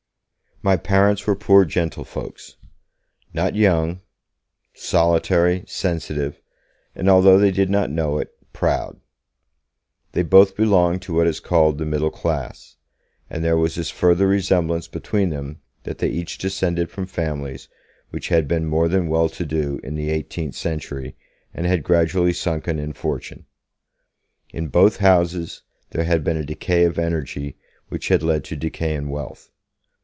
My 0.63 0.77
parents 0.77 1.25
were 1.25 1.35
poor 1.35 1.65
gentlefolks; 1.65 2.53
not 3.33 3.55
young; 3.55 4.01
solitary, 4.75 5.63
sensitive, 5.65 6.39
and 6.93 7.09
although 7.09 7.39
they 7.39 7.49
did 7.49 7.71
not 7.71 7.89
know 7.89 8.19
it, 8.19 8.29
proud. 8.53 8.99
They 10.11 10.21
both 10.21 10.55
belonged 10.55 11.01
to 11.01 11.15
what 11.15 11.25
is 11.25 11.39
called 11.39 11.79
the 11.79 11.85
Middle 11.87 12.11
Class, 12.11 12.75
and 13.27 13.43
there 13.43 13.57
was 13.57 13.73
this 13.73 13.89
further 13.89 14.27
resemblance 14.27 14.87
between 14.87 15.31
them 15.31 15.59
that 15.81 15.97
they 15.97 16.09
each 16.09 16.37
descended 16.37 16.91
from 16.91 17.07
families 17.07 17.67
which 18.11 18.27
had 18.27 18.47
been 18.47 18.67
more 18.67 18.87
than 18.87 19.07
well 19.09 19.29
to 19.29 19.45
do 19.47 19.79
in 19.83 19.95
the 19.95 20.11
eighteenth 20.11 20.53
century, 20.53 21.15
and 21.55 21.65
had 21.65 21.81
gradually 21.83 22.33
sunken 22.33 22.77
in 22.77 22.93
fortune. 22.93 23.45
In 24.51 24.67
both 24.67 24.97
houses 24.97 25.63
there 25.89 26.03
had 26.03 26.23
been 26.23 26.37
a 26.37 26.45
decay 26.45 26.83
of 26.85 26.99
energy 26.99 27.57
which 27.89 28.09
had 28.09 28.21
led 28.21 28.43
to 28.43 28.55
decay 28.55 28.93
in 28.93 29.09
wealth. 29.09 29.49